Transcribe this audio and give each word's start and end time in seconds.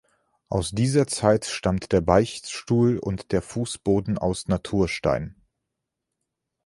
Aus 0.49 0.71
dieser 0.71 1.05
Zeit 1.05 1.45
stammt 1.45 1.91
der 1.91 2.01
Beichtstuhl 2.01 2.97
und 2.97 3.31
der 3.31 3.43
Fußboden 3.43 4.17
aus 4.17 4.47
Naturstein. 4.47 5.35